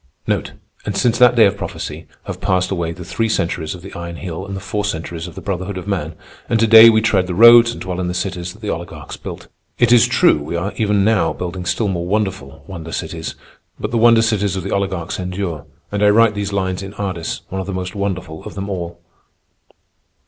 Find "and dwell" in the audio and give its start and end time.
7.71-7.99